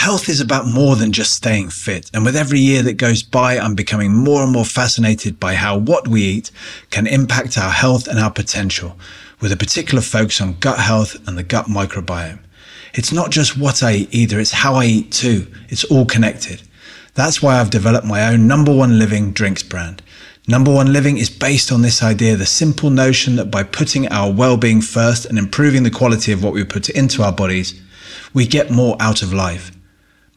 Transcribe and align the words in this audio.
health 0.00 0.30
is 0.30 0.40
about 0.40 0.66
more 0.66 0.96
than 0.96 1.12
just 1.12 1.34
staying 1.34 1.68
fit. 1.68 2.10
And 2.14 2.24
with 2.24 2.34
every 2.34 2.58
year 2.58 2.82
that 2.84 2.94
goes 2.94 3.22
by, 3.22 3.58
I'm 3.58 3.74
becoming 3.74 4.14
more 4.14 4.42
and 4.42 4.50
more 4.50 4.64
fascinated 4.64 5.38
by 5.38 5.52
how 5.54 5.76
what 5.76 6.08
we 6.08 6.22
eat 6.22 6.50
can 6.88 7.06
impact 7.06 7.58
our 7.58 7.70
health 7.70 8.08
and 8.08 8.18
our 8.18 8.30
potential, 8.30 8.96
with 9.42 9.52
a 9.52 9.58
particular 9.58 10.00
focus 10.00 10.40
on 10.40 10.54
gut 10.58 10.78
health 10.78 11.16
and 11.28 11.36
the 11.36 11.42
gut 11.42 11.66
microbiome. 11.66 12.38
It's 12.94 13.12
not 13.12 13.30
just 13.30 13.58
what 13.58 13.82
I 13.82 13.92
eat 13.92 14.14
either, 14.14 14.40
it's 14.40 14.52
how 14.52 14.76
I 14.76 14.86
eat 14.86 15.12
too. 15.12 15.46
It's 15.68 15.84
all 15.84 16.06
connected. 16.06 16.62
That's 17.12 17.42
why 17.42 17.60
I've 17.60 17.68
developed 17.68 18.06
my 18.06 18.26
own 18.26 18.46
number 18.46 18.74
one 18.74 18.98
living 18.98 19.32
drinks 19.32 19.62
brand. 19.62 20.02
Number 20.48 20.72
one 20.72 20.94
living 20.94 21.18
is 21.18 21.28
based 21.28 21.70
on 21.70 21.82
this 21.82 22.02
idea, 22.02 22.36
the 22.36 22.46
simple 22.46 22.88
notion 22.88 23.36
that 23.36 23.50
by 23.50 23.64
putting 23.64 24.08
our 24.08 24.32
well-being 24.32 24.80
first 24.80 25.26
and 25.26 25.36
improving 25.36 25.82
the 25.82 25.90
quality 25.90 26.32
of 26.32 26.42
what 26.42 26.54
we 26.54 26.64
put 26.64 26.88
into 26.88 27.22
our 27.22 27.32
bodies, 27.32 27.78
we 28.32 28.46
get 28.46 28.70
more 28.70 28.96
out 28.98 29.20
of 29.20 29.34
life. 29.34 29.70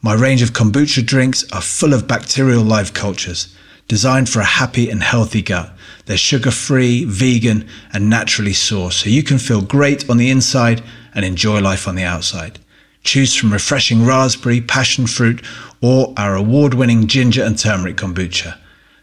My 0.04 0.12
range 0.12 0.42
of 0.42 0.52
kombucha 0.52 1.06
drinks 1.06 1.50
are 1.50 1.62
full 1.62 1.94
of 1.94 2.06
bacterial 2.06 2.62
life 2.62 2.92
cultures, 2.92 3.48
designed 3.88 4.28
for 4.28 4.40
a 4.40 4.44
happy 4.60 4.90
and 4.90 5.02
healthy 5.02 5.40
gut. 5.40 5.72
They're 6.04 6.18
sugar-free, 6.18 7.06
vegan, 7.06 7.66
and 7.90 8.10
naturally 8.10 8.52
sourced, 8.52 9.02
so 9.02 9.08
you 9.08 9.22
can 9.22 9.38
feel 9.38 9.62
great 9.62 10.10
on 10.10 10.18
the 10.18 10.28
inside 10.28 10.82
and 11.14 11.24
enjoy 11.24 11.60
life 11.60 11.88
on 11.88 11.94
the 11.94 12.02
outside. 12.02 12.58
Choose 13.02 13.34
from 13.34 13.50
refreshing 13.50 14.04
raspberry, 14.04 14.60
passion 14.60 15.06
fruit, 15.06 15.42
or 15.80 16.12
our 16.18 16.34
award-winning 16.34 17.06
ginger 17.06 17.42
and 17.42 17.58
turmeric 17.58 17.96
kombucha. 17.96 18.58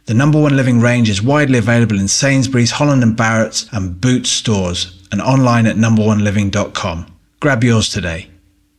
The 0.05 0.13
number 0.13 0.39
one 0.39 0.55
living 0.55 0.81
range 0.81 1.09
is 1.09 1.20
widely 1.20 1.57
available 1.57 1.99
in 1.99 2.09
Sainsbury's, 2.09 2.70
Holland 2.70 3.01
and 3.01 3.17
Barrett's, 3.17 3.67
and 3.71 3.99
Boots 3.99 4.29
stores, 4.29 5.01
and 5.11 5.20
online 5.20 5.65
at 5.65 5.77
numberoneliving.com. 5.77 7.07
Grab 7.39 7.63
yours 7.63 7.89
today. 7.89 8.29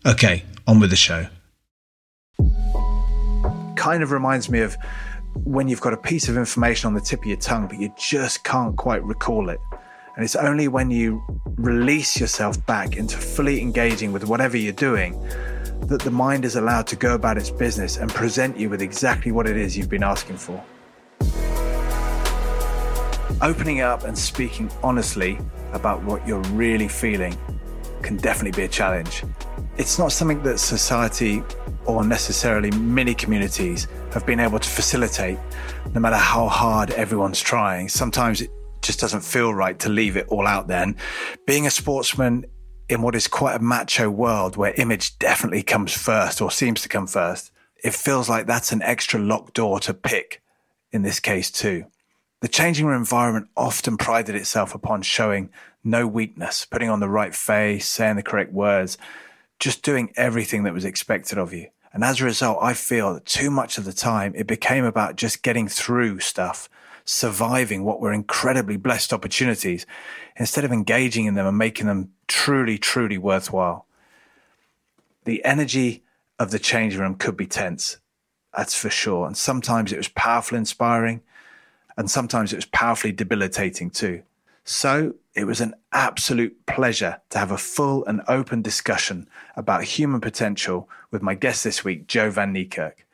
Okay, 0.06 0.44
on 0.68 0.78
with 0.78 0.90
the 0.90 0.94
show. 0.94 1.26
Kind 3.82 4.04
of 4.04 4.12
reminds 4.12 4.48
me 4.48 4.60
of 4.60 4.76
when 5.34 5.66
you've 5.66 5.80
got 5.80 5.92
a 5.92 5.96
piece 5.96 6.28
of 6.28 6.36
information 6.36 6.86
on 6.86 6.94
the 6.94 7.00
tip 7.00 7.18
of 7.18 7.26
your 7.26 7.36
tongue, 7.36 7.66
but 7.66 7.80
you 7.80 7.92
just 7.98 8.44
can't 8.44 8.76
quite 8.76 9.02
recall 9.02 9.48
it. 9.48 9.58
And 10.14 10.24
it's 10.24 10.36
only 10.36 10.68
when 10.68 10.92
you 10.92 11.20
release 11.56 12.20
yourself 12.20 12.64
back 12.64 12.96
into 12.96 13.16
fully 13.18 13.60
engaging 13.60 14.12
with 14.12 14.22
whatever 14.24 14.56
you're 14.56 14.72
doing 14.72 15.20
that 15.88 16.00
the 16.00 16.12
mind 16.12 16.44
is 16.44 16.54
allowed 16.54 16.86
to 16.86 16.94
go 16.94 17.16
about 17.16 17.36
its 17.36 17.50
business 17.50 17.96
and 17.96 18.08
present 18.08 18.56
you 18.56 18.70
with 18.70 18.82
exactly 18.82 19.32
what 19.32 19.48
it 19.48 19.56
is 19.56 19.76
you've 19.76 19.90
been 19.90 20.04
asking 20.04 20.36
for. 20.36 20.62
Opening 23.42 23.80
up 23.80 24.04
and 24.04 24.16
speaking 24.16 24.70
honestly 24.84 25.40
about 25.72 26.00
what 26.04 26.24
you're 26.24 26.44
really 26.52 26.86
feeling 26.86 27.36
can 28.02 28.16
definitely 28.16 28.56
be 28.56 28.62
a 28.62 28.68
challenge. 28.68 29.24
It's 29.82 29.98
not 29.98 30.12
something 30.12 30.40
that 30.44 30.60
society 30.60 31.42
or 31.86 32.04
necessarily 32.04 32.70
many 32.70 33.16
communities 33.16 33.88
have 34.12 34.24
been 34.24 34.38
able 34.38 34.60
to 34.60 34.68
facilitate, 34.68 35.40
no 35.92 36.00
matter 36.00 36.14
how 36.14 36.46
hard 36.46 36.92
everyone's 36.92 37.40
trying. 37.40 37.88
Sometimes 37.88 38.40
it 38.40 38.50
just 38.80 39.00
doesn't 39.00 39.22
feel 39.22 39.52
right 39.52 39.76
to 39.80 39.88
leave 39.88 40.16
it 40.16 40.28
all 40.28 40.46
out 40.46 40.68
then. 40.68 40.94
Being 41.48 41.66
a 41.66 41.70
sportsman 41.70 42.44
in 42.88 43.02
what 43.02 43.16
is 43.16 43.26
quite 43.26 43.56
a 43.56 43.58
macho 43.58 44.08
world 44.08 44.56
where 44.56 44.72
image 44.74 45.18
definitely 45.18 45.64
comes 45.64 45.92
first 45.92 46.40
or 46.40 46.52
seems 46.52 46.80
to 46.82 46.88
come 46.88 47.08
first, 47.08 47.50
it 47.82 47.92
feels 47.92 48.28
like 48.28 48.46
that's 48.46 48.70
an 48.70 48.82
extra 48.82 49.18
locked 49.18 49.54
door 49.54 49.80
to 49.80 49.92
pick 49.92 50.42
in 50.92 51.02
this 51.02 51.18
case 51.18 51.50
too. 51.50 51.86
The 52.40 52.46
changing 52.46 52.86
room 52.86 53.00
environment 53.00 53.48
often 53.56 53.96
prided 53.96 54.36
itself 54.36 54.76
upon 54.76 55.02
showing 55.02 55.50
no 55.82 56.06
weakness, 56.06 56.66
putting 56.66 56.88
on 56.88 57.00
the 57.00 57.08
right 57.08 57.34
face, 57.34 57.88
saying 57.88 58.14
the 58.14 58.22
correct 58.22 58.52
words, 58.52 58.96
just 59.62 59.84
doing 59.84 60.12
everything 60.16 60.64
that 60.64 60.74
was 60.74 60.84
expected 60.84 61.38
of 61.38 61.52
you. 61.52 61.68
And 61.92 62.02
as 62.02 62.20
a 62.20 62.24
result, 62.24 62.58
I 62.60 62.74
feel 62.74 63.14
that 63.14 63.24
too 63.24 63.48
much 63.48 63.78
of 63.78 63.84
the 63.84 63.92
time 63.92 64.32
it 64.34 64.48
became 64.48 64.84
about 64.84 65.14
just 65.14 65.44
getting 65.44 65.68
through 65.68 66.18
stuff 66.18 66.68
surviving 67.04 67.84
what 67.84 68.00
were 68.00 68.12
incredibly 68.12 68.76
blessed 68.76 69.12
opportunities 69.12 69.86
instead 70.36 70.64
of 70.64 70.72
engaging 70.72 71.26
in 71.26 71.34
them 71.34 71.46
and 71.46 71.56
making 71.56 71.86
them 71.86 72.10
truly, 72.26 72.76
truly 72.76 73.16
worthwhile. 73.16 73.86
The 75.26 75.44
energy 75.44 76.02
of 76.40 76.50
the 76.50 76.58
change 76.58 76.96
room 76.96 77.14
could 77.14 77.36
be 77.36 77.46
tense, 77.46 77.98
that's 78.56 78.74
for 78.74 78.90
sure. 78.90 79.28
And 79.28 79.36
sometimes 79.36 79.92
it 79.92 79.96
was 79.96 80.08
powerfully 80.08 80.58
inspiring, 80.58 81.20
and 81.96 82.10
sometimes 82.10 82.52
it 82.52 82.56
was 82.56 82.66
powerfully 82.66 83.12
debilitating 83.12 83.90
too. 83.90 84.24
So 84.64 85.14
it 85.34 85.44
was 85.44 85.60
an 85.60 85.74
absolute 85.92 86.66
pleasure 86.66 87.20
to 87.30 87.38
have 87.38 87.50
a 87.50 87.58
full 87.58 88.04
and 88.04 88.22
open 88.28 88.62
discussion 88.62 89.28
about 89.56 89.84
human 89.84 90.20
potential 90.20 90.88
with 91.10 91.22
my 91.22 91.34
guest 91.34 91.64
this 91.64 91.84
week, 91.84 92.06
Joe 92.06 92.30
Van 92.30 92.54
Niekerk. 92.54 93.04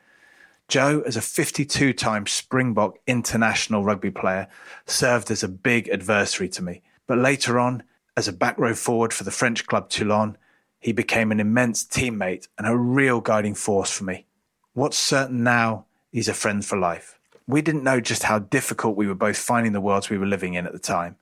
Joe, 0.67 1.01
as 1.07 1.17
a 1.17 1.21
52 1.21 1.93
time 1.93 2.27
Springbok 2.27 2.99
international 3.07 3.83
rugby 3.83 4.11
player, 4.11 4.47
served 4.85 5.31
as 5.31 5.41
a 5.41 5.47
big 5.47 5.89
adversary 5.89 6.47
to 6.49 6.61
me. 6.61 6.83
But 7.07 7.17
later 7.17 7.57
on, 7.57 7.81
as 8.15 8.27
a 8.27 8.33
back 8.33 8.57
row 8.59 8.75
forward 8.75 9.11
for 9.11 9.23
the 9.23 9.31
French 9.31 9.65
club 9.65 9.89
Toulon, 9.89 10.37
he 10.79 10.91
became 10.91 11.31
an 11.31 11.39
immense 11.39 11.83
teammate 11.83 12.47
and 12.57 12.67
a 12.67 12.77
real 12.77 13.19
guiding 13.19 13.55
force 13.55 13.91
for 13.91 14.03
me. 14.03 14.25
What's 14.73 14.97
certain 14.97 15.43
now, 15.43 15.85
he's 16.11 16.27
a 16.27 16.33
friend 16.35 16.63
for 16.63 16.77
life. 16.77 17.19
We 17.47 17.63
didn't 17.63 17.83
know 17.83 17.99
just 17.99 18.23
how 18.23 18.37
difficult 18.37 18.95
we 18.95 19.07
were 19.07 19.15
both 19.15 19.37
finding 19.37 19.73
the 19.73 19.81
worlds 19.81 20.11
we 20.11 20.19
were 20.19 20.27
living 20.27 20.53
in 20.53 20.67
at 20.67 20.73
the 20.73 20.79
time. 20.79 21.15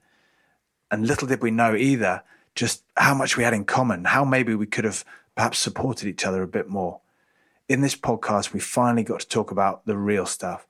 And 0.90 1.08
little 1.08 1.28
did 1.28 1.42
we 1.42 1.52
know 1.52 1.76
either 1.76 2.24
just 2.56 2.84
how 2.96 3.14
much 3.14 3.38
we 3.38 3.44
had 3.44 3.54
in 3.54 3.66
common, 3.66 4.06
how 4.06 4.24
maybe 4.24 4.56
we 4.56 4.66
could 4.66 4.86
have 4.86 5.04
perhaps 5.36 5.60
supported 5.60 6.08
each 6.08 6.26
other 6.26 6.42
a 6.42 6.48
bit 6.48 6.68
more 6.70 7.02
in 7.70 7.82
this 7.82 7.96
podcast, 7.96 8.54
we 8.54 8.60
finally 8.60 9.04
got 9.04 9.20
to 9.20 9.28
talk 9.28 9.52
about 9.52 9.86
the 9.86 9.98
real 9.98 10.26
stuff 10.26 10.66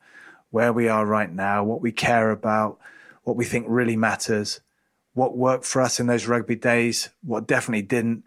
where 0.50 0.74
we 0.74 0.88
are 0.88 1.06
right 1.06 1.32
now, 1.32 1.64
what 1.64 1.82
we 1.82 1.92
care 1.92 2.32
about, 2.32 2.80
what 3.24 3.36
we 3.36 3.46
think 3.46 3.66
really 3.68 3.96
matters, 3.96 4.62
what 5.14 5.38
worked 5.38 5.66
for 5.66 5.82
us 5.82 6.00
in 6.00 6.08
those 6.08 6.28
rugby 6.28 6.56
days, 6.56 7.10
what 7.22 7.48
definitely 7.48 7.82
didn't, 7.82 8.24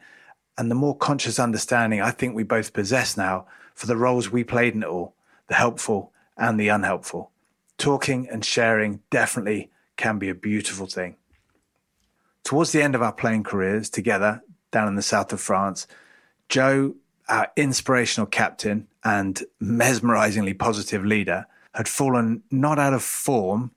and 0.58 0.70
the 0.70 0.74
more 0.74 0.96
conscious 0.96 1.38
understanding 1.38 2.00
I 2.00 2.10
think 2.10 2.34
we 2.34 2.42
both 2.42 2.72
possess 2.72 3.16
now 3.16 3.46
for 3.74 3.86
the 3.86 3.96
roles 3.96 4.30
we 4.30 4.44
played 4.44 4.74
in 4.74 4.82
it 4.82 4.88
all 4.88 5.14
the 5.48 5.54
helpful 5.54 6.12
and 6.36 6.60
the 6.60 6.68
unhelpful. 6.68 7.30
Talking 7.76 8.28
and 8.28 8.44
sharing 8.44 9.00
definitely 9.10 9.70
can 9.96 10.18
be 10.18 10.28
a 10.28 10.34
beautiful 10.34 10.86
thing. 10.86 11.16
Towards 12.44 12.72
the 12.72 12.82
end 12.82 12.94
of 12.94 13.02
our 13.02 13.12
playing 13.12 13.44
careers 13.44 13.90
together 13.90 14.42
down 14.70 14.88
in 14.88 14.94
the 14.96 15.02
south 15.02 15.32
of 15.32 15.40
France, 15.40 15.86
Joe 16.48 16.94
our 17.30 17.50
inspirational 17.56 18.26
captain 18.26 18.88
and 19.04 19.42
mesmerizingly 19.60 20.52
positive 20.52 21.06
leader, 21.06 21.46
had 21.74 21.88
fallen 21.88 22.42
not 22.50 22.78
out 22.78 22.92
of 22.92 23.02
form, 23.02 23.70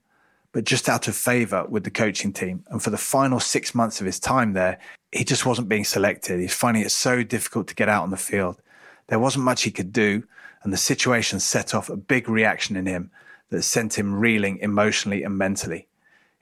but 0.51 0.65
just 0.65 0.89
out 0.89 1.07
of 1.07 1.15
favor 1.15 1.65
with 1.69 1.83
the 1.83 1.91
coaching 1.91 2.33
team. 2.33 2.63
And 2.69 2.81
for 2.81 2.89
the 2.89 2.97
final 2.97 3.39
six 3.39 3.75
months 3.75 3.99
of 3.99 4.07
his 4.07 4.19
time 4.19 4.53
there, 4.53 4.79
he 5.11 5.23
just 5.23 5.45
wasn't 5.45 5.69
being 5.69 5.85
selected. 5.85 6.39
He's 6.39 6.53
finding 6.53 6.83
it 6.83 6.91
so 6.91 7.23
difficult 7.23 7.67
to 7.67 7.75
get 7.75 7.89
out 7.89 8.03
on 8.03 8.09
the 8.09 8.17
field. 8.17 8.59
There 9.07 9.19
wasn't 9.19 9.45
much 9.45 9.61
he 9.61 9.71
could 9.71 9.93
do, 9.93 10.23
and 10.63 10.73
the 10.73 10.77
situation 10.77 11.39
set 11.39 11.75
off 11.75 11.89
a 11.89 11.95
big 11.95 12.27
reaction 12.27 12.75
in 12.75 12.87
him 12.87 13.11
that 13.49 13.61
sent 13.61 13.97
him 13.99 14.15
reeling 14.15 14.57
emotionally 14.59 15.21
and 15.23 15.37
mentally. 15.37 15.87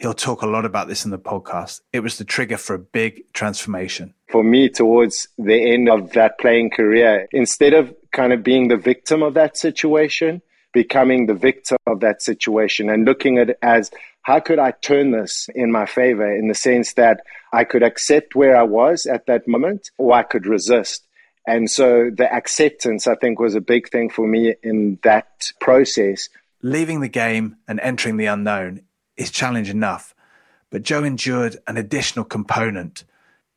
He'll 0.02 0.16
talk 0.16 0.42
a 0.42 0.48
lot 0.48 0.66
about 0.66 0.88
this 0.88 1.06
in 1.06 1.12
the 1.12 1.20
podcast. 1.20 1.82
It 1.94 2.00
was 2.00 2.18
the 2.18 2.26
trigger 2.26 2.58
for 2.58 2.74
a 2.74 2.80
big 2.80 3.32
transformation. 3.34 4.16
For 4.32 4.44
me, 4.44 4.68
towards 4.68 5.28
the 5.38 5.74
end 5.74 5.90
of 5.90 6.14
that 6.14 6.40
playing 6.40 6.72
career, 6.72 7.28
instead 7.32 7.76
of 7.76 7.94
kind 8.12 8.34
of 8.34 8.42
being 8.42 8.68
the 8.68 8.78
victim 8.78 9.22
of 9.22 9.36
that 9.36 9.58
situation, 9.58 10.42
becoming 10.74 11.28
the 11.28 11.36
victim 11.36 11.78
of 11.86 12.00
that 12.00 12.24
situation 12.24 12.90
and 12.90 13.06
looking 13.06 13.38
at 13.38 13.52
it 13.52 13.60
as 13.62 13.92
how 14.24 14.40
could 14.40 14.58
I 14.58 14.72
turn 14.72 15.12
this 15.12 15.48
in 15.54 15.72
my 15.72 15.86
favor 15.86 16.36
in 16.36 16.48
the 16.48 16.56
sense 16.56 16.94
that 16.94 17.22
I 17.54 17.64
could 17.64 17.84
accept 17.84 18.34
where 18.34 18.58
I 18.58 18.64
was 18.64 19.06
at 19.06 19.28
that 19.28 19.48
moment 19.48 19.92
or 20.00 20.14
I 20.14 20.24
could 20.24 20.48
resist. 20.48 21.06
And 21.46 21.70
so 21.70 22.10
the 22.10 22.28
acceptance, 22.34 23.06
I 23.06 23.14
think, 23.14 23.40
was 23.40 23.54
a 23.54 23.62
big 23.62 23.90
thing 23.90 24.10
for 24.10 24.26
me 24.26 24.56
in 24.64 24.98
that 25.04 25.52
process. 25.60 26.28
Leaving 26.64 27.02
the 27.02 27.08
game 27.08 27.58
and 27.68 27.80
entering 27.82 28.18
the 28.18 28.26
unknown 28.26 28.82
is 29.18 29.32
challenge 29.32 29.70
enough. 29.70 30.16
But 30.70 30.84
Joe 30.84 31.04
endured 31.04 31.58
an 31.68 31.78
additional 31.78 32.26
component 32.26 33.04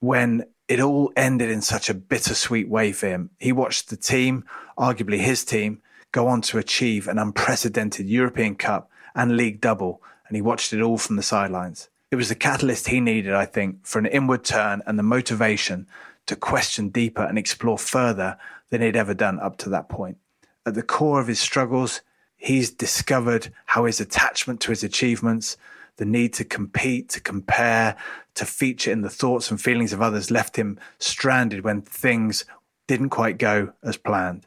when 0.00 0.46
it 0.68 0.80
all 0.80 1.12
ended 1.16 1.50
in 1.50 1.62
such 1.62 1.88
a 1.88 1.94
bittersweet 1.94 2.68
way 2.68 2.92
for 2.92 3.06
him. 3.06 3.30
He 3.38 3.52
watched 3.52 3.90
the 3.90 3.96
team, 3.96 4.44
arguably 4.78 5.18
his 5.18 5.44
team, 5.44 5.80
go 6.12 6.26
on 6.26 6.40
to 6.42 6.58
achieve 6.58 7.06
an 7.06 7.18
unprecedented 7.18 8.06
European 8.06 8.54
Cup 8.54 8.90
and 9.14 9.36
league 9.36 9.60
double, 9.60 10.02
and 10.26 10.36
he 10.36 10.42
watched 10.42 10.72
it 10.72 10.80
all 10.80 10.98
from 10.98 11.16
the 11.16 11.22
sidelines. 11.22 11.88
It 12.10 12.16
was 12.16 12.28
the 12.28 12.34
catalyst 12.34 12.88
he 12.88 13.00
needed, 13.00 13.34
I 13.34 13.44
think, 13.44 13.86
for 13.86 13.98
an 13.98 14.06
inward 14.06 14.44
turn 14.44 14.82
and 14.86 14.98
the 14.98 15.02
motivation 15.02 15.86
to 16.26 16.36
question 16.36 16.88
deeper 16.88 17.22
and 17.22 17.36
explore 17.36 17.78
further 17.78 18.38
than 18.70 18.80
he'd 18.80 18.96
ever 18.96 19.14
done 19.14 19.38
up 19.40 19.56
to 19.58 19.68
that 19.70 19.88
point. 19.88 20.18
At 20.64 20.74
the 20.74 20.82
core 20.82 21.20
of 21.20 21.26
his 21.26 21.40
struggles, 21.40 22.00
he's 22.44 22.70
discovered 22.70 23.50
how 23.64 23.86
his 23.86 24.00
attachment 24.00 24.60
to 24.60 24.70
his 24.70 24.84
achievements, 24.84 25.56
the 25.96 26.04
need 26.04 26.34
to 26.34 26.44
compete, 26.44 27.08
to 27.08 27.20
compare, 27.20 27.96
to 28.34 28.44
feature 28.44 28.92
in 28.92 29.00
the 29.00 29.08
thoughts 29.08 29.50
and 29.50 29.60
feelings 29.60 29.92
of 29.94 30.02
others 30.02 30.30
left 30.30 30.56
him 30.56 30.78
stranded 30.98 31.64
when 31.64 31.80
things 31.80 32.44
didn't 32.86 33.08
quite 33.08 33.38
go 33.38 33.72
as 33.82 33.96
planned. 33.96 34.46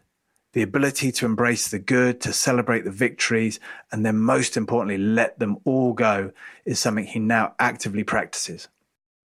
The 0.54 0.62
ability 0.62 1.12
to 1.14 1.26
embrace 1.26 1.70
the 1.70 1.80
good, 1.80 2.22
to 2.22 2.34
celebrate 2.34 2.84
the 2.84 2.92
victories, 2.92 3.60
and 3.92 4.06
then 4.06 4.18
most 4.18 4.58
importantly, 4.58 4.98
let 4.98 5.40
them 5.40 5.58
all 5.66 5.94
go 5.94 6.32
is 6.66 6.80
something 6.80 7.06
he 7.06 7.20
now 7.20 7.56
actively 7.60 8.04
practices 8.04 8.68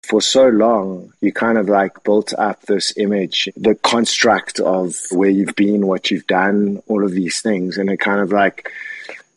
for 0.05 0.21
so 0.21 0.47
long, 0.47 1.11
you 1.21 1.31
kind 1.31 1.57
of 1.57 1.67
like 1.67 2.03
built 2.03 2.33
up 2.37 2.61
this 2.63 2.93
image, 2.97 3.49
the 3.57 3.75
construct 3.75 4.59
of 4.59 4.95
where 5.11 5.29
you've 5.29 5.55
been, 5.55 5.87
what 5.87 6.11
you've 6.11 6.27
done, 6.27 6.81
all 6.87 7.03
of 7.03 7.11
these 7.11 7.41
things. 7.41 7.77
And 7.77 7.89
it 7.89 7.97
kind 7.97 8.21
of 8.21 8.31
like 8.31 8.71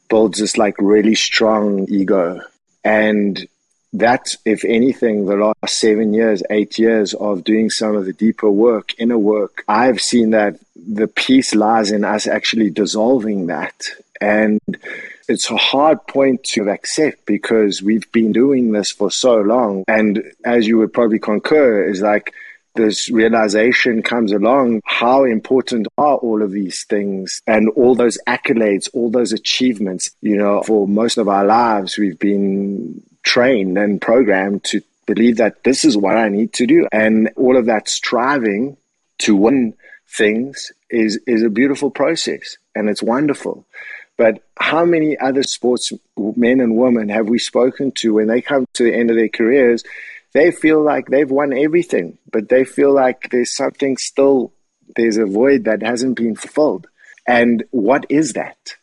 builds 0.09 0.39
this 0.39 0.57
like 0.57 0.77
really 0.79 1.15
strong 1.15 1.87
ego. 1.89 2.41
And 2.85 3.47
that, 3.95 4.27
if 4.45 4.65
anything, 4.65 5.27
the 5.27 5.37
last 5.37 5.79
seven 5.79 6.13
years, 6.13 6.43
eight 6.51 6.79
years 6.79 7.15
of 7.15 7.45
doing 7.45 7.71
some 7.71 7.97
of 7.97 8.05
the 8.05 8.13
deeper 8.13 8.51
work, 8.51 8.95
inner 8.99 9.19
work, 9.19 9.65
I've 9.67 10.01
seen 10.01 10.31
that 10.31 10.59
the 10.77 11.09
peace 11.09 11.55
lies 11.55 11.91
in 11.91 12.05
us 12.05 12.27
actually 12.27 12.71
dissolving 12.71 13.47
that. 13.47 13.75
And 14.21 14.61
it's 15.29 15.51
a 15.51 15.57
hard 15.57 16.07
point 16.07 16.43
to 16.43 16.71
accept 16.71 17.27
because 17.27 17.83
we've 17.83 18.11
been 18.13 18.33
doing 18.33 18.73
this 18.73 18.91
for 18.91 19.11
so 19.11 19.37
long. 19.37 19.85
And 19.87 20.23
as 20.45 20.67
you 20.67 20.79
would 20.79 20.93
probably 20.93 21.19
concur, 21.19 21.89
is 21.89 22.01
like 22.01 22.33
this 22.75 23.11
realization 23.11 24.03
comes 24.03 24.33
along 24.33 24.81
how 24.85 25.25
important 25.25 25.89
are 25.99 26.17
all 26.17 26.43
of 26.43 26.53
these 26.53 26.85
things 26.85 27.43
and 27.47 27.69
all 27.71 27.95
those 27.95 28.19
accolades, 28.27 28.89
all 28.95 29.11
those 29.11 29.33
achievements. 29.33 30.11
You 30.23 30.37
know, 30.37 30.63
for 30.63 30.89
most 30.89 31.19
of 31.19 31.29
our 31.29 31.45
lives, 31.45 31.99
we've 31.99 32.19
been 32.19 33.03
trained 33.23 33.77
and 33.77 34.01
programmed 34.01 34.65
to 34.65 34.81
believe 35.07 35.37
that 35.39 35.65
this 35.65 35.85
is 35.85 35.97
what 35.97 36.17
I 36.17 36.29
need 36.29 36.53
to 36.55 36.67
do. 36.67 36.87
And 36.93 37.31
all 37.37 37.57
of 37.57 37.67
that 37.67 37.89
striving 37.89 38.77
to 39.19 39.35
win 39.35 39.75
things 40.07 40.73
is, 40.89 41.21
is 41.27 41.43
a 41.43 41.51
beautiful 41.51 41.91
process 41.91 42.57
and 42.75 42.89
it's 42.89 43.03
wonderful. 43.03 43.67
But 44.19 44.43
how 44.59 44.85
many 44.85 45.17
other 45.17 45.45
sports 45.45 45.93
men 46.17 46.61
and 46.61 46.77
women 46.77 47.09
have 47.09 47.29
we 47.29 47.39
spoken 47.39 47.93
to 47.99 48.15
when 48.15 48.27
they 48.27 48.43
come 48.43 48.67
to 48.75 48.83
the 48.83 48.95
end 48.95 49.11
of 49.11 49.17
their 49.17 49.29
careers? 49.29 49.85
They 50.35 50.51
feel 50.51 50.83
like 50.83 51.07
they've 51.07 51.31
won 51.31 51.57
everything, 51.57 52.19
but 52.31 52.51
they 52.51 52.65
feel 52.65 52.93
like 52.93 53.31
there's 53.31 53.55
something 53.55 53.97
still, 53.97 54.53
there's 54.97 55.17
a 55.17 55.25
void 55.25 55.65
that 55.65 55.83
hasn't 55.83 56.17
been 56.17 56.35
fulfilled. 56.35 56.89
And 57.27 57.65
what 57.71 58.07
is 58.11 58.33
that? 58.33 58.77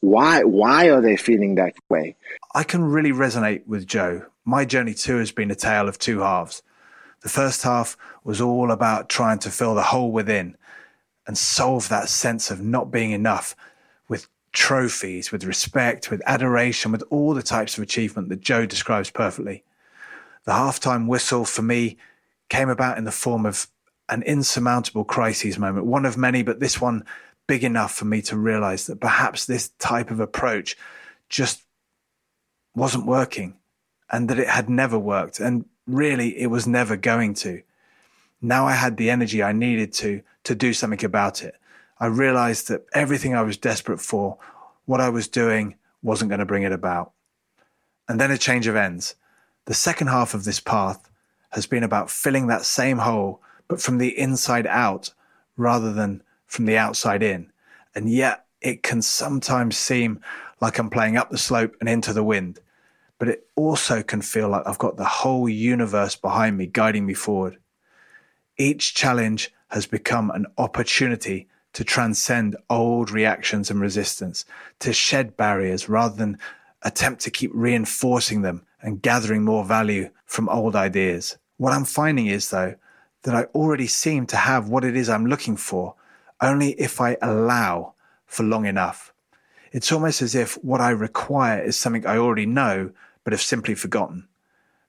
Why 0.00 0.42
why 0.42 0.90
are 0.90 1.00
they 1.00 1.16
feeling 1.16 1.54
that 1.54 1.74
way? 1.88 2.16
I 2.54 2.64
can 2.64 2.82
really 2.82 3.12
resonate 3.12 3.66
with 3.66 3.86
Joe. 3.86 4.26
My 4.44 4.64
journey 4.64 4.94
too 4.94 5.18
has 5.18 5.30
been 5.30 5.50
a 5.50 5.54
tale 5.54 5.88
of 5.88 5.98
two 5.98 6.20
halves. 6.20 6.62
The 7.22 7.28
first 7.28 7.62
half 7.62 7.96
was 8.24 8.40
all 8.40 8.72
about 8.72 9.08
trying 9.08 9.38
to 9.40 9.50
fill 9.50 9.74
the 9.74 9.82
hole 9.82 10.10
within 10.10 10.56
and 11.26 11.36
solve 11.36 11.90
that 11.90 12.08
sense 12.08 12.50
of 12.50 12.62
not 12.62 12.90
being 12.90 13.10
enough 13.10 13.54
trophies, 14.52 15.30
with 15.30 15.44
respect, 15.44 16.10
with 16.10 16.22
adoration, 16.26 16.92
with 16.92 17.04
all 17.10 17.34
the 17.34 17.42
types 17.42 17.76
of 17.76 17.82
achievement 17.82 18.28
that 18.28 18.40
Joe 18.40 18.66
describes 18.66 19.10
perfectly. 19.10 19.64
The 20.44 20.52
halftime 20.52 21.06
whistle 21.06 21.44
for 21.44 21.62
me 21.62 21.98
came 22.48 22.68
about 22.68 22.98
in 22.98 23.04
the 23.04 23.12
form 23.12 23.46
of 23.46 23.68
an 24.08 24.22
insurmountable 24.22 25.04
crises 25.04 25.58
moment, 25.58 25.86
one 25.86 26.04
of 26.04 26.16
many, 26.16 26.42
but 26.42 26.58
this 26.58 26.80
one 26.80 27.04
big 27.46 27.62
enough 27.62 27.94
for 27.94 28.04
me 28.04 28.22
to 28.22 28.36
realize 28.36 28.86
that 28.86 29.00
perhaps 29.00 29.44
this 29.44 29.68
type 29.78 30.10
of 30.10 30.20
approach 30.20 30.76
just 31.28 31.62
wasn't 32.74 33.06
working 33.06 33.56
and 34.10 34.28
that 34.28 34.38
it 34.38 34.48
had 34.48 34.68
never 34.68 34.98
worked. 34.98 35.38
And 35.38 35.64
really, 35.86 36.40
it 36.40 36.48
was 36.48 36.66
never 36.66 36.96
going 36.96 37.34
to. 37.34 37.62
Now 38.42 38.66
I 38.66 38.72
had 38.72 38.96
the 38.96 39.10
energy 39.10 39.42
I 39.42 39.52
needed 39.52 39.92
to, 39.94 40.22
to 40.44 40.54
do 40.54 40.72
something 40.72 41.04
about 41.04 41.42
it. 41.42 41.54
I 42.00 42.06
realized 42.06 42.68
that 42.68 42.86
everything 42.94 43.34
I 43.34 43.42
was 43.42 43.58
desperate 43.58 44.00
for, 44.00 44.38
what 44.86 45.02
I 45.02 45.10
was 45.10 45.28
doing, 45.28 45.76
wasn't 46.02 46.30
going 46.30 46.38
to 46.38 46.46
bring 46.46 46.62
it 46.62 46.72
about. 46.72 47.12
And 48.08 48.18
then 48.18 48.30
a 48.30 48.38
change 48.38 48.66
of 48.66 48.74
ends. 48.74 49.14
The 49.66 49.74
second 49.74 50.06
half 50.06 50.32
of 50.32 50.44
this 50.44 50.60
path 50.60 51.10
has 51.50 51.66
been 51.66 51.84
about 51.84 52.10
filling 52.10 52.46
that 52.46 52.64
same 52.64 52.98
hole, 52.98 53.42
but 53.68 53.82
from 53.82 53.98
the 53.98 54.18
inside 54.18 54.66
out 54.66 55.12
rather 55.56 55.92
than 55.92 56.22
from 56.46 56.64
the 56.64 56.78
outside 56.78 57.22
in. 57.22 57.52
And 57.94 58.10
yet 58.10 58.46
it 58.62 58.82
can 58.82 59.02
sometimes 59.02 59.76
seem 59.76 60.20
like 60.60 60.78
I'm 60.78 60.90
playing 60.90 61.16
up 61.16 61.30
the 61.30 61.38
slope 61.38 61.76
and 61.80 61.88
into 61.88 62.12
the 62.12 62.24
wind, 62.24 62.60
but 63.18 63.28
it 63.28 63.46
also 63.56 64.02
can 64.02 64.22
feel 64.22 64.48
like 64.48 64.66
I've 64.66 64.78
got 64.78 64.96
the 64.96 65.04
whole 65.04 65.48
universe 65.48 66.16
behind 66.16 66.56
me 66.56 66.66
guiding 66.66 67.04
me 67.04 67.14
forward. 67.14 67.58
Each 68.56 68.94
challenge 68.94 69.52
has 69.68 69.86
become 69.86 70.30
an 70.30 70.46
opportunity 70.58 71.48
to 71.72 71.84
transcend 71.84 72.56
old 72.68 73.10
reactions 73.10 73.70
and 73.70 73.80
resistance, 73.80 74.44
to 74.80 74.92
shed 74.92 75.36
barriers 75.36 75.88
rather 75.88 76.16
than 76.16 76.38
attempt 76.82 77.20
to 77.22 77.30
keep 77.30 77.50
reinforcing 77.54 78.42
them 78.42 78.62
and 78.82 79.02
gathering 79.02 79.44
more 79.44 79.64
value 79.64 80.10
from 80.24 80.48
old 80.48 80.74
ideas. 80.74 81.36
What 81.58 81.72
I'm 81.72 81.84
finding 81.84 82.26
is, 82.26 82.50
though, 82.50 82.74
that 83.22 83.34
I 83.34 83.44
already 83.54 83.86
seem 83.86 84.26
to 84.26 84.36
have 84.36 84.68
what 84.68 84.84
it 84.84 84.96
is 84.96 85.08
I'm 85.08 85.26
looking 85.26 85.56
for 85.56 85.94
only 86.40 86.70
if 86.72 87.00
I 87.00 87.16
allow 87.20 87.94
for 88.26 88.42
long 88.44 88.66
enough. 88.66 89.12
It's 89.72 89.92
almost 89.92 90.22
as 90.22 90.34
if 90.34 90.54
what 90.64 90.80
I 90.80 90.90
require 90.90 91.62
is 91.62 91.76
something 91.76 92.06
I 92.06 92.16
already 92.16 92.46
know, 92.46 92.90
but 93.22 93.32
have 93.32 93.42
simply 93.42 93.74
forgotten. 93.74 94.26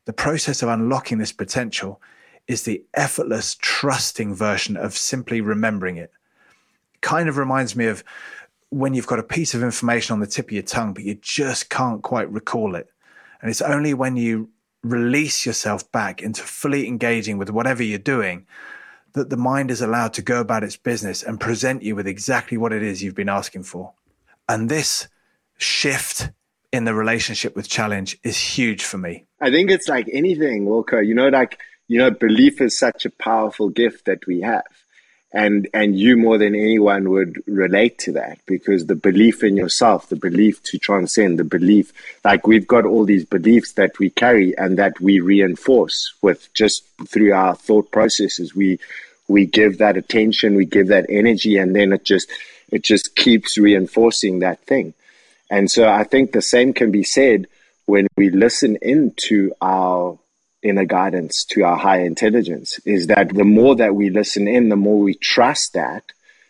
The 0.05 0.13
process 0.13 0.63
of 0.63 0.69
unlocking 0.69 1.17
this 1.17 1.33
potential 1.33 2.01
is 2.47 2.63
the 2.63 2.83
effortless, 2.93 3.55
trusting 3.59 4.33
version 4.33 4.75
of 4.75 4.97
simply 4.97 5.41
remembering 5.41 5.97
it. 5.97 6.11
Kind 7.01 7.29
of 7.29 7.37
reminds 7.37 7.75
me 7.75 7.87
of 7.87 8.03
when 8.69 8.93
you've 8.93 9.07
got 9.07 9.19
a 9.19 9.23
piece 9.23 9.53
of 9.53 9.63
information 9.63 10.13
on 10.13 10.19
the 10.19 10.27
tip 10.27 10.47
of 10.47 10.51
your 10.51 10.63
tongue, 10.63 10.93
but 10.93 11.03
you 11.03 11.15
just 11.15 11.69
can't 11.69 12.01
quite 12.01 12.31
recall 12.31 12.75
it. 12.75 12.89
And 13.41 13.49
it's 13.49 13.61
only 13.61 13.93
when 13.93 14.15
you 14.15 14.49
release 14.83 15.45
yourself 15.45 15.91
back 15.91 16.21
into 16.21 16.41
fully 16.41 16.87
engaging 16.87 17.37
with 17.37 17.49
whatever 17.49 17.83
you're 17.83 17.99
doing 17.99 18.47
that 19.13 19.29
the 19.29 19.37
mind 19.37 19.69
is 19.69 19.81
allowed 19.81 20.13
to 20.13 20.21
go 20.21 20.39
about 20.39 20.63
its 20.63 20.77
business 20.77 21.21
and 21.21 21.39
present 21.39 21.83
you 21.83 21.95
with 21.95 22.07
exactly 22.07 22.57
what 22.57 22.71
it 22.71 22.81
is 22.81 23.03
you've 23.03 23.15
been 23.15 23.29
asking 23.29 23.63
for. 23.63 23.93
And 24.47 24.69
this 24.69 25.07
shift 25.57 26.31
in 26.71 26.85
the 26.85 26.93
relationship 26.93 27.55
with 27.55 27.67
challenge 27.67 28.17
is 28.23 28.37
huge 28.37 28.83
for 28.83 28.97
me. 28.97 29.25
I 29.41 29.51
think 29.51 29.69
it's 29.69 29.89
like 29.89 30.07
anything, 30.13 30.65
Wilco. 30.65 31.05
You 31.05 31.13
know, 31.13 31.27
like, 31.27 31.59
you 31.89 31.97
know, 31.97 32.09
belief 32.09 32.61
is 32.61 32.79
such 32.79 33.05
a 33.05 33.09
powerful 33.09 33.69
gift 33.69 34.05
that 34.05 34.25
we 34.25 34.41
have 34.41 34.63
and 35.33 35.67
and 35.73 35.97
you 35.97 36.17
more 36.17 36.37
than 36.37 36.55
anyone 36.55 37.09
would 37.09 37.41
relate 37.47 37.97
to 37.97 38.11
that 38.11 38.37
because 38.45 38.85
the 38.85 38.95
belief 38.95 39.43
in 39.43 39.55
yourself 39.55 40.09
the 40.09 40.15
belief 40.15 40.61
to 40.63 40.77
transcend 40.77 41.39
the 41.39 41.43
belief 41.43 41.93
like 42.25 42.45
we've 42.47 42.67
got 42.67 42.85
all 42.85 43.05
these 43.05 43.25
beliefs 43.25 43.73
that 43.73 43.97
we 43.97 44.09
carry 44.09 44.57
and 44.57 44.77
that 44.77 44.99
we 44.99 45.19
reinforce 45.19 46.13
with 46.21 46.53
just 46.53 46.83
through 47.07 47.33
our 47.33 47.55
thought 47.55 47.91
processes. 47.91 48.53
We 48.53 48.79
we 49.27 49.45
give 49.45 49.77
that 49.77 49.95
attention 49.95 50.55
we 50.55 50.65
give 50.65 50.87
that 50.87 51.05
energy 51.09 51.57
and 51.57 51.75
then 51.75 51.93
it 51.93 52.03
just 52.03 52.29
it 52.69 52.83
just 52.83 53.15
keeps 53.15 53.57
reinforcing 53.57 54.39
that 54.39 54.61
thing. 54.65 54.93
And 55.49 55.71
so 55.71 55.87
i 55.87 56.03
think 56.03 56.31
the 56.31 56.41
same 56.41 56.73
can 56.73 56.91
be 56.91 57.03
said 57.03 57.47
when 57.85 58.07
we 58.17 58.29
listen 58.29 58.77
into 58.81 59.53
our 59.61 60.17
inner 60.63 60.85
guidance 60.85 61.43
to 61.45 61.63
our 61.63 61.77
higher 61.77 62.05
intelligence 62.05 62.79
is 62.85 63.07
that 63.07 63.33
the 63.33 63.43
more 63.43 63.75
that 63.75 63.95
we 63.95 64.09
listen 64.09 64.47
in, 64.47 64.69
the 64.69 64.75
more 64.75 64.99
we 64.99 65.15
trust 65.15 65.73
that, 65.73 66.03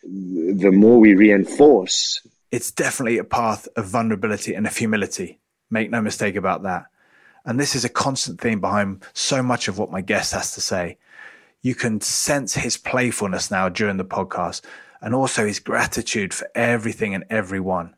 the 0.03 0.71
more 0.71 0.99
we 0.99 1.15
reinforce. 1.15 2.25
It's 2.51 2.71
definitely 2.71 3.17
a 3.17 3.23
path 3.23 3.67
of 3.75 3.85
vulnerability 3.85 4.53
and 4.53 4.67
of 4.67 4.75
humility. 4.75 5.39
Make 5.69 5.89
no 5.89 6.01
mistake 6.01 6.35
about 6.35 6.63
that. 6.63 6.85
And 7.45 7.59
this 7.59 7.75
is 7.75 7.85
a 7.85 7.89
constant 7.89 8.41
theme 8.41 8.59
behind 8.59 9.03
so 9.13 9.41
much 9.41 9.67
of 9.67 9.77
what 9.77 9.91
my 9.91 10.01
guest 10.01 10.33
has 10.33 10.53
to 10.55 10.61
say. 10.61 10.97
You 11.61 11.75
can 11.75 12.01
sense 12.01 12.55
his 12.55 12.77
playfulness 12.77 13.49
now 13.49 13.69
during 13.69 13.97
the 13.97 14.05
podcast 14.05 14.61
and 15.01 15.15
also 15.15 15.45
his 15.45 15.59
gratitude 15.59 16.33
for 16.33 16.47
everything 16.53 17.15
and 17.15 17.23
everyone. 17.29 17.95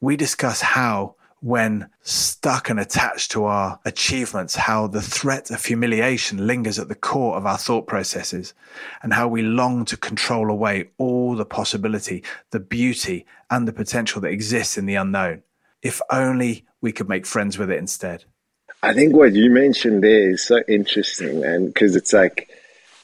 We 0.00 0.16
discuss 0.16 0.60
how 0.60 1.16
when 1.40 1.88
stuck 2.02 2.68
and 2.68 2.80
attached 2.80 3.30
to 3.32 3.44
our 3.44 3.78
achievements, 3.84 4.56
how 4.56 4.86
the 4.86 5.02
threat 5.02 5.50
of 5.50 5.64
humiliation 5.64 6.46
lingers 6.46 6.78
at 6.78 6.88
the 6.88 6.94
core 6.94 7.36
of 7.36 7.46
our 7.46 7.58
thought 7.58 7.86
processes, 7.86 8.54
and 9.02 9.12
how 9.12 9.28
we 9.28 9.42
long 9.42 9.84
to 9.84 9.96
control 9.96 10.50
away 10.50 10.90
all 10.98 11.36
the 11.36 11.44
possibility, 11.44 12.24
the 12.50 12.60
beauty, 12.60 13.24
and 13.50 13.68
the 13.68 13.72
potential 13.72 14.20
that 14.20 14.32
exists 14.32 14.76
in 14.76 14.86
the 14.86 14.96
unknown. 14.96 15.42
If 15.82 16.00
only 16.10 16.64
we 16.80 16.92
could 16.92 17.08
make 17.08 17.26
friends 17.26 17.58
with 17.58 17.70
it 17.70 17.78
instead. 17.78 18.24
I 18.82 18.92
think 18.92 19.14
what 19.14 19.32
you 19.32 19.50
mentioned 19.50 20.02
there 20.02 20.30
is 20.30 20.44
so 20.44 20.62
interesting, 20.68 21.44
and 21.44 21.66
because 21.66 21.96
it's 21.96 22.12
like 22.12 22.48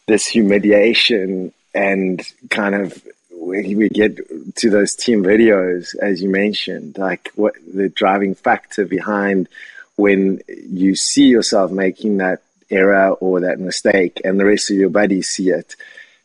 this 0.07 0.27
humiliation 0.27 1.53
and 1.75 2.23
kind 2.51 2.75
of 2.75 3.03
we 3.45 3.89
get 3.89 4.19
to 4.57 4.71
those 4.71 4.95
team 4.95 5.23
videos, 5.23 5.95
as 6.01 6.23
you 6.23 6.29
mentioned, 6.29 6.99
like 6.99 7.31
what 7.35 7.55
the 7.73 7.89
driving 7.89 8.35
factor 8.35 8.85
behind 8.85 9.49
when 9.97 10.41
you 10.49 10.97
see 10.97 11.27
yourself 11.27 11.71
making 11.71 12.19
that 12.19 12.43
error 12.71 13.11
or 13.13 13.41
that 13.41 13.61
mistake 13.61 14.21
and 14.25 14.39
the 14.39 14.45
rest 14.45 14.71
of 14.71 14.77
your 14.77 14.91
buddies 14.91 15.29
see 15.29 15.51
it. 15.51 15.77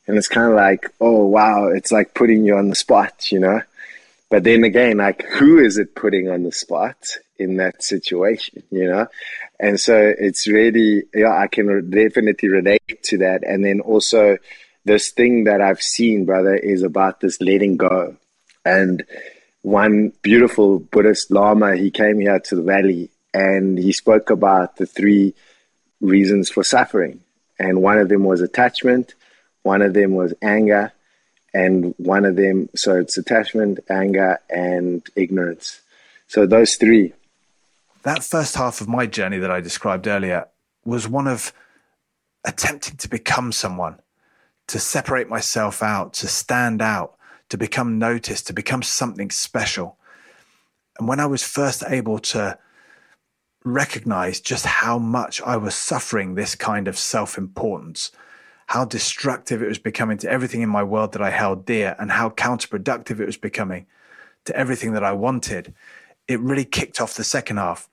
And 0.07 0.17
it's 0.17 0.27
kind 0.27 0.49
of 0.49 0.55
like, 0.55 0.91
oh, 0.99 1.25
wow, 1.25 1.67
it's 1.67 1.91
like 1.91 2.15
putting 2.15 2.43
you 2.43 2.57
on 2.57 2.69
the 2.69 2.75
spot, 2.75 3.31
you 3.31 3.39
know? 3.39 3.61
But 4.29 4.43
then 4.43 4.63
again, 4.63 4.97
like, 4.97 5.23
who 5.23 5.59
is 5.59 5.77
it 5.77 5.95
putting 5.95 6.29
on 6.29 6.43
the 6.43 6.51
spot 6.51 6.97
in 7.37 7.57
that 7.57 7.83
situation, 7.83 8.63
you 8.71 8.87
know? 8.87 9.07
And 9.59 9.79
so 9.79 10.13
it's 10.17 10.47
really, 10.47 11.03
yeah, 11.13 11.37
I 11.37 11.47
can 11.47 11.89
definitely 11.89 12.49
relate 12.49 13.03
to 13.03 13.17
that. 13.19 13.43
And 13.43 13.63
then 13.63 13.81
also, 13.81 14.37
this 14.89 15.11
thing 15.11 15.43
that 15.43 15.61
I've 15.61 15.81
seen, 15.81 16.25
brother, 16.25 16.55
is 16.55 16.81
about 16.81 17.19
this 17.19 17.39
letting 17.39 17.77
go. 17.77 18.17
And 18.65 19.05
one 19.61 20.13
beautiful 20.23 20.79
Buddhist 20.79 21.29
Lama, 21.29 21.75
he 21.75 21.91
came 21.91 22.19
here 22.19 22.39
to 22.39 22.55
the 22.55 22.63
valley 22.63 23.11
and 23.31 23.77
he 23.77 23.91
spoke 23.91 24.31
about 24.31 24.77
the 24.77 24.87
three 24.87 25.35
reasons 26.01 26.49
for 26.49 26.63
suffering. 26.63 27.21
And 27.59 27.83
one 27.83 27.99
of 27.99 28.09
them 28.09 28.23
was 28.23 28.41
attachment, 28.41 29.13
one 29.61 29.83
of 29.83 29.93
them 29.93 30.15
was 30.15 30.33
anger, 30.41 30.91
and 31.53 31.93
one 31.97 32.25
of 32.25 32.35
them, 32.35 32.69
so 32.75 32.99
it's 32.99 33.15
attachment, 33.15 33.79
anger, 33.91 34.39
and 34.49 35.05
ignorance. 35.15 35.81
So 36.27 36.47
those 36.47 36.77
three. 36.77 37.13
That 38.01 38.23
first 38.23 38.55
half 38.55 38.81
of 38.81 38.87
my 38.87 39.05
journey 39.05 39.37
that 39.37 39.51
I 39.51 39.61
described 39.61 40.07
earlier 40.07 40.47
was 40.83 41.07
one 41.07 41.27
of 41.27 41.53
attempting 42.43 42.97
to 42.97 43.07
become 43.07 43.51
someone, 43.51 43.99
to 44.69 44.79
separate 44.79 45.27
myself 45.27 45.81
out, 45.81 46.13
to 46.13 46.27
stand 46.27 46.81
out, 46.81 47.15
to 47.49 47.57
become 47.57 47.97
noticed, 47.97 48.47
to 48.47 48.53
become 48.53 48.83
something 48.83 49.31
special. 49.31 49.97
And 50.97 51.07
when 51.07 51.19
I 51.19 51.25
was 51.25 51.43
first 51.43 51.83
able 51.87 52.19
to 52.19 52.57
recognize 53.65 54.39
just 54.39 54.65
how 54.65 54.99
much 54.99 55.41
I 55.41 55.57
was 55.57 55.73
suffering 55.73 56.35
this 56.35 56.53
kind 56.53 56.87
of 56.87 56.97
self 56.97 57.37
importance, 57.37 58.11
how 58.67 58.85
destructive 58.85 59.63
it 59.63 59.67
was 59.67 59.79
becoming 59.79 60.19
to 60.19 60.31
everything 60.31 60.61
in 60.61 60.69
my 60.69 60.83
world 60.83 61.13
that 61.13 61.21
I 61.21 61.31
held 61.31 61.65
dear, 61.65 61.95
and 61.97 62.11
how 62.11 62.29
counterproductive 62.29 63.19
it 63.19 63.25
was 63.25 63.37
becoming 63.37 63.87
to 64.45 64.55
everything 64.55 64.93
that 64.93 65.03
I 65.03 65.13
wanted, 65.13 65.73
it 66.27 66.39
really 66.39 66.65
kicked 66.65 67.01
off 67.01 67.15
the 67.15 67.23
second 67.23 67.57
half. 67.57 67.89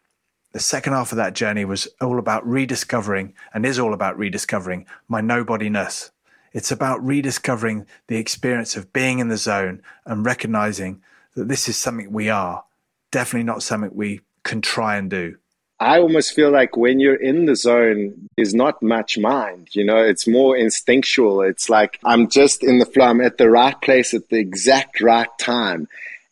The 0.53 0.61
second 0.61 0.93
half 0.93 1.11
of 1.11 1.17
that 1.17 1.35
journey 1.35 1.65
was 1.65 1.89
all 2.03 2.19
about 2.19 2.47
rediscovering 2.47 3.33
and 3.55 3.65
is 3.65 3.79
all 3.79 3.95
about 3.95 4.19
rediscovering 4.19 4.87
my 5.09 5.23
nobodiness. 5.23 6.11
It's 6.57 6.73
about 6.73 7.05
rediscovering 7.05 7.85
the 8.07 8.17
experience 8.17 8.77
of 8.77 8.91
being 8.95 9.19
in 9.19 9.29
the 9.29 9.37
zone 9.37 9.83
and 10.07 10.25
recognizing 10.25 11.03
that 11.35 11.49
this 11.49 11.69
is 11.69 11.77
something 11.77 12.11
we 12.11 12.31
are, 12.31 12.65
definitely 13.13 13.45
not 13.45 13.63
something 13.63 13.91
we 13.93 14.23
can 14.43 14.63
try 14.63 14.97
and 14.97 15.11
do. 15.11 15.37
I 15.81 15.99
almost 15.99 16.33
feel 16.33 16.51
like 16.51 16.75
when 16.75 16.99
you're 16.99 17.23
in 17.23 17.45
the 17.45 17.57
zone, 17.57 18.29
there's 18.39 18.55
not 18.55 18.83
much 18.83 19.19
mind, 19.19 19.69
you 19.73 19.85
know, 19.85 19.99
it's 19.99 20.27
more 20.27 20.57
instinctual. 20.57 21.43
It's 21.43 21.69
like 21.69 21.99
I'm 22.07 22.31
just 22.31 22.65
in 22.65 22.79
the 22.79 22.87
flow, 22.87 23.05
I'm 23.05 23.21
at 23.21 23.37
the 23.37 23.51
right 23.51 23.79
place 23.83 24.15
at 24.15 24.31
the 24.31 24.39
exact 24.39 25.03
right 25.03 25.29
time. 25.39 25.89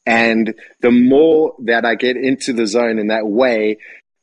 And 0.07 0.55
the 0.81 0.91
more 0.91 1.55
that 1.65 1.85
I 1.85 1.97
get 1.97 2.17
into 2.17 2.55
the 2.55 2.67
zone 2.67 2.99
in 2.99 3.09
that 3.09 3.27
way, 3.27 3.77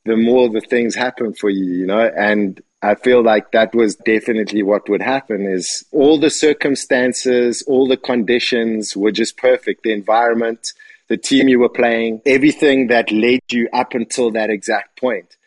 the 0.05 0.17
more 0.17 0.49
the 0.49 0.61
things 0.61 0.95
happen 0.95 1.35
for 1.35 1.51
you, 1.51 1.65
you 1.65 1.85
know, 1.85 1.99
and 2.17 2.59
I 2.83 2.95
feel 2.95 3.23
like 3.23 3.51
that 3.51 3.75
was 3.75 3.95
definitely 3.95 4.63
what 4.63 4.89
would 4.89 5.01
happen 5.03 5.45
is 5.45 5.85
all 5.91 6.19
the 6.19 6.31
circumstances, 6.31 7.63
all 7.67 7.87
the 7.87 7.97
conditions 7.97 8.97
were 8.97 9.11
just 9.11 9.37
perfect. 9.37 9.83
The 9.83 9.93
environment, 9.93 10.67
the 11.07 11.17
team 11.17 11.47
you 11.47 11.59
were 11.59 11.69
playing, 11.69 12.21
everything 12.25 12.87
that 12.87 13.11
led 13.11 13.41
you 13.51 13.69
up 13.71 13.93
until 13.93 14.31
that 14.31 14.49
exact 14.49 14.99
point. 14.99 15.37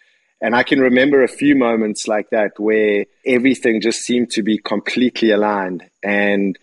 And 0.41 0.55
I 0.55 0.63
can 0.63 0.79
remember 0.79 1.23
a 1.23 1.29
few 1.29 1.57
moments 1.57 2.07
like 2.07 2.31
that 2.31 2.61
where 2.61 3.07
everything 3.27 3.81
just 3.81 4.01
seemed 4.01 4.31
to 4.33 4.43
be 4.43 4.59
completely 4.59 5.31
aligned 5.31 5.89
and 6.03 6.57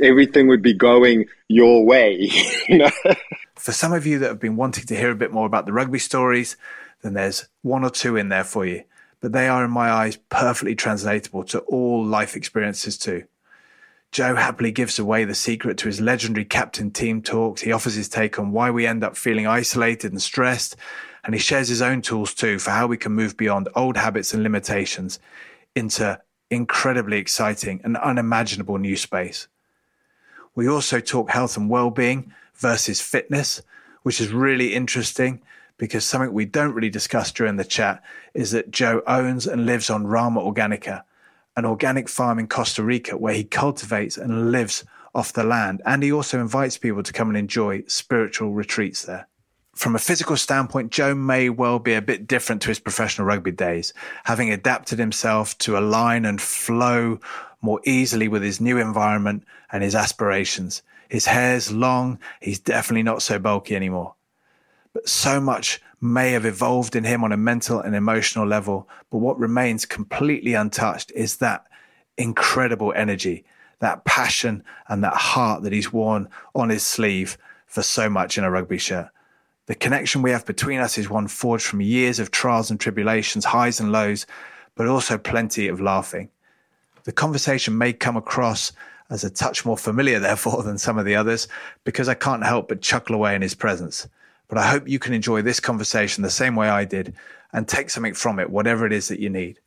everything 0.00 0.48
would 0.48 0.62
be 0.62 0.74
going 0.74 1.26
your 1.46 1.84
way. 1.84 2.30
For 3.54 3.72
some 3.72 3.92
of 3.92 4.06
you 4.06 4.18
that 4.20 4.28
have 4.28 4.40
been 4.40 4.56
wanting 4.56 4.86
to 4.86 4.96
hear 4.96 5.10
a 5.10 5.16
bit 5.16 5.32
more 5.32 5.46
about 5.46 5.66
the 5.66 5.72
rugby 5.72 5.98
stories, 5.98 6.56
then 7.02 7.14
there's 7.14 7.46
one 7.62 7.84
or 7.84 7.90
two 7.90 8.16
in 8.16 8.28
there 8.28 8.44
for 8.44 8.64
you. 8.64 8.84
But 9.20 9.32
they 9.32 9.48
are, 9.48 9.64
in 9.64 9.70
my 9.70 9.90
eyes, 9.90 10.16
perfectly 10.28 10.74
translatable 10.74 11.44
to 11.44 11.60
all 11.60 12.04
life 12.04 12.36
experiences 12.36 12.98
too. 12.98 13.24
Joe 14.12 14.34
happily 14.36 14.70
gives 14.70 14.98
away 14.98 15.24
the 15.24 15.34
secret 15.34 15.78
to 15.78 15.88
his 15.88 16.00
legendary 16.00 16.44
captain 16.44 16.90
team 16.90 17.22
talks. 17.22 17.62
He 17.62 17.72
offers 17.72 17.94
his 17.94 18.08
take 18.08 18.38
on 18.38 18.52
why 18.52 18.70
we 18.70 18.86
end 18.86 19.02
up 19.02 19.16
feeling 19.16 19.46
isolated 19.46 20.12
and 20.12 20.22
stressed. 20.22 20.76
And 21.24 21.34
he 21.34 21.40
shares 21.40 21.68
his 21.68 21.82
own 21.82 22.02
tools 22.02 22.32
too 22.34 22.58
for 22.58 22.70
how 22.70 22.86
we 22.86 22.96
can 22.96 23.12
move 23.12 23.36
beyond 23.36 23.68
old 23.74 23.96
habits 23.96 24.32
and 24.32 24.42
limitations 24.42 25.18
into 25.74 26.20
incredibly 26.50 27.18
exciting 27.18 27.80
and 27.84 27.96
unimaginable 27.96 28.78
new 28.78 28.96
space. 28.96 29.48
We 30.54 30.68
also 30.68 31.00
talk 31.00 31.30
health 31.30 31.56
and 31.56 31.68
well-being 31.68 32.32
versus 32.54 33.00
fitness, 33.00 33.60
which 34.02 34.20
is 34.20 34.32
really 34.32 34.72
interesting 34.72 35.42
because 35.78 36.04
something 36.04 36.32
we 36.32 36.44
don't 36.44 36.74
really 36.74 36.90
discuss 36.90 37.32
during 37.32 37.56
the 37.56 37.64
chat 37.64 38.02
is 38.34 38.50
that 38.52 38.70
Joe 38.70 39.02
owns 39.06 39.46
and 39.46 39.66
lives 39.66 39.90
on 39.90 40.06
Rama 40.06 40.40
Organica, 40.40 41.02
an 41.56 41.64
organic 41.64 42.08
farm 42.08 42.38
in 42.38 42.48
Costa 42.48 42.82
Rica 42.82 43.16
where 43.16 43.34
he 43.34 43.44
cultivates 43.44 44.16
and 44.16 44.52
lives 44.52 44.84
off 45.14 45.32
the 45.32 45.44
land. 45.44 45.82
And 45.84 46.02
he 46.02 46.12
also 46.12 46.40
invites 46.40 46.78
people 46.78 47.02
to 47.02 47.12
come 47.12 47.28
and 47.28 47.36
enjoy 47.36 47.82
spiritual 47.86 48.52
retreats 48.52 49.02
there. 49.02 49.26
From 49.74 49.94
a 49.94 49.98
physical 49.98 50.38
standpoint, 50.38 50.90
Joe 50.90 51.14
may 51.14 51.50
well 51.50 51.78
be 51.78 51.92
a 51.92 52.00
bit 52.00 52.26
different 52.26 52.62
to 52.62 52.68
his 52.68 52.78
professional 52.78 53.26
rugby 53.26 53.52
days, 53.52 53.92
having 54.24 54.50
adapted 54.50 54.98
himself 54.98 55.56
to 55.58 55.76
align 55.76 56.24
and 56.24 56.40
flow 56.40 57.20
more 57.60 57.80
easily 57.84 58.28
with 58.28 58.42
his 58.42 58.60
new 58.60 58.78
environment 58.78 59.44
and 59.70 59.82
his 59.82 59.94
aspirations. 59.94 60.82
His 61.10 61.26
hair's 61.26 61.70
long, 61.70 62.18
he's 62.40 62.58
definitely 62.58 63.02
not 63.02 63.22
so 63.22 63.38
bulky 63.38 63.76
anymore. 63.76 64.14
But 64.96 65.10
so 65.10 65.42
much 65.42 65.82
may 66.00 66.30
have 66.30 66.46
evolved 66.46 66.96
in 66.96 67.04
him 67.04 67.22
on 67.22 67.30
a 67.30 67.36
mental 67.36 67.80
and 67.80 67.94
emotional 67.94 68.46
level. 68.46 68.88
But 69.10 69.18
what 69.18 69.38
remains 69.38 69.84
completely 69.84 70.54
untouched 70.54 71.12
is 71.14 71.36
that 71.36 71.66
incredible 72.16 72.94
energy, 72.96 73.44
that 73.80 74.06
passion, 74.06 74.64
and 74.88 75.04
that 75.04 75.12
heart 75.12 75.64
that 75.64 75.74
he's 75.74 75.92
worn 75.92 76.30
on 76.54 76.70
his 76.70 76.82
sleeve 76.82 77.36
for 77.66 77.82
so 77.82 78.08
much 78.08 78.38
in 78.38 78.44
a 78.44 78.50
rugby 78.50 78.78
shirt. 78.78 79.10
The 79.66 79.74
connection 79.74 80.22
we 80.22 80.30
have 80.30 80.46
between 80.46 80.80
us 80.80 80.96
is 80.96 81.10
one 81.10 81.28
forged 81.28 81.66
from 81.66 81.82
years 81.82 82.18
of 82.18 82.30
trials 82.30 82.70
and 82.70 82.80
tribulations, 82.80 83.44
highs 83.44 83.78
and 83.78 83.92
lows, 83.92 84.24
but 84.76 84.88
also 84.88 85.18
plenty 85.18 85.68
of 85.68 85.78
laughing. 85.78 86.30
The 87.04 87.12
conversation 87.12 87.76
may 87.76 87.92
come 87.92 88.16
across 88.16 88.72
as 89.10 89.24
a 89.24 89.28
touch 89.28 89.66
more 89.66 89.76
familiar, 89.76 90.18
therefore, 90.20 90.62
than 90.62 90.78
some 90.78 90.96
of 90.96 91.04
the 91.04 91.16
others, 91.16 91.48
because 91.84 92.08
I 92.08 92.14
can't 92.14 92.46
help 92.46 92.68
but 92.68 92.80
chuckle 92.80 93.14
away 93.14 93.34
in 93.34 93.42
his 93.42 93.54
presence. 93.54 94.08
But 94.48 94.58
I 94.58 94.66
hope 94.66 94.88
you 94.88 94.98
can 94.98 95.12
enjoy 95.12 95.42
this 95.42 95.60
conversation 95.60 96.22
the 96.22 96.30
same 96.30 96.54
way 96.54 96.68
I 96.68 96.84
did 96.84 97.14
and 97.52 97.66
take 97.66 97.90
something 97.90 98.14
from 98.14 98.38
it, 98.38 98.50
whatever 98.50 98.86
it 98.86 98.92
is 98.92 99.08
that 99.08 99.20
you 99.20 99.28
need. 99.28 99.58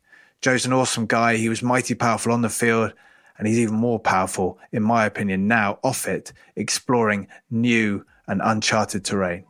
Joe's 0.41 0.65
an 0.65 0.73
awesome 0.73 1.05
guy. 1.05 1.35
He 1.35 1.49
was 1.49 1.61
mighty 1.61 1.95
powerful 1.95 2.31
on 2.31 2.41
the 2.41 2.49
field, 2.49 2.93
and 3.37 3.47
he's 3.47 3.59
even 3.59 3.75
more 3.75 3.99
powerful, 3.99 4.57
in 4.71 4.83
my 4.83 5.05
opinion, 5.05 5.47
now 5.47 5.79
off 5.83 6.07
it, 6.07 6.31
exploring 6.55 7.27
new 7.51 8.05
and 8.27 8.41
uncharted 8.43 9.03
terrain. 9.03 9.43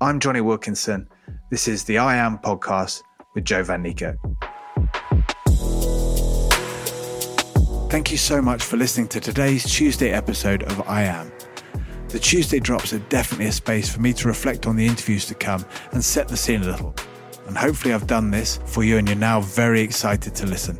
I'm 0.00 0.20
Jonny 0.20 0.40
Wilkinson. 0.40 1.08
This 1.50 1.66
is 1.66 1.84
the 1.84 1.98
I 1.98 2.16
Am 2.16 2.38
podcast 2.38 3.02
with 3.34 3.44
Joe 3.44 3.62
Van 3.64 3.82
Niekerk. 3.82 4.16
Thank 7.90 8.10
you 8.10 8.16
so 8.16 8.40
much 8.40 8.62
for 8.62 8.76
listening 8.76 9.08
to 9.08 9.20
today's 9.20 9.64
Tuesday 9.64 10.10
episode 10.10 10.62
of 10.62 10.88
I 10.88 11.02
Am. 11.02 11.30
The 12.12 12.18
Tuesday 12.18 12.60
drops 12.60 12.92
are 12.92 12.98
definitely 12.98 13.46
a 13.46 13.52
space 13.52 13.88
for 13.88 13.98
me 13.98 14.12
to 14.12 14.28
reflect 14.28 14.66
on 14.66 14.76
the 14.76 14.86
interviews 14.86 15.24
to 15.28 15.34
come 15.34 15.64
and 15.92 16.04
set 16.04 16.28
the 16.28 16.36
scene 16.36 16.60
a 16.60 16.66
little. 16.66 16.94
And 17.46 17.56
hopefully, 17.56 17.94
I've 17.94 18.06
done 18.06 18.30
this 18.30 18.58
for 18.66 18.84
you 18.84 18.98
and 18.98 19.08
you're 19.08 19.16
now 19.16 19.40
very 19.40 19.80
excited 19.80 20.34
to 20.34 20.46
listen. 20.46 20.78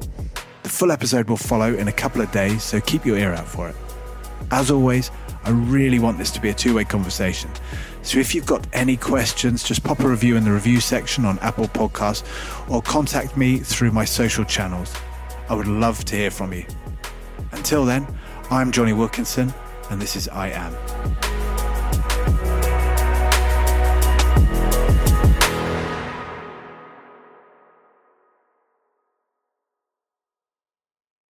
The 0.62 0.68
full 0.68 0.92
episode 0.92 1.30
will 1.30 1.38
follow 1.38 1.72
in 1.74 1.88
a 1.88 1.92
couple 1.92 2.20
of 2.20 2.30
days, 2.32 2.62
so 2.62 2.82
keep 2.82 3.06
your 3.06 3.16
ear 3.16 3.32
out 3.32 3.48
for 3.48 3.70
it. 3.70 3.74
As 4.50 4.70
always, 4.70 5.10
I 5.44 5.52
really 5.52 5.98
want 5.98 6.18
this 6.18 6.30
to 6.32 6.40
be 6.40 6.50
a 6.50 6.54
two 6.54 6.74
way 6.74 6.84
conversation. 6.84 7.50
So 8.02 8.18
if 8.18 8.34
you've 8.34 8.44
got 8.44 8.66
any 8.74 8.98
questions, 8.98 9.64
just 9.64 9.82
pop 9.82 10.00
a 10.00 10.08
review 10.08 10.36
in 10.36 10.44
the 10.44 10.52
review 10.52 10.80
section 10.80 11.24
on 11.24 11.38
Apple 11.38 11.68
Podcasts 11.68 12.24
or 12.70 12.82
contact 12.82 13.38
me 13.38 13.56
through 13.56 13.92
my 13.92 14.04
social 14.04 14.44
channels. 14.44 14.94
I 15.48 15.54
would 15.54 15.66
love 15.66 16.04
to 16.04 16.14
hear 16.14 16.30
from 16.30 16.52
you. 16.52 16.66
Until 17.52 17.86
then, 17.86 18.06
I'm 18.50 18.70
Jonny 18.70 18.92
Wilkinson 18.92 19.54
and 19.92 20.00
this 20.00 20.16
is 20.16 20.26
I 20.28 20.48
Am. 20.48 21.31